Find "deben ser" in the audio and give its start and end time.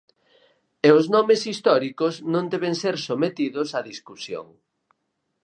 2.53-2.95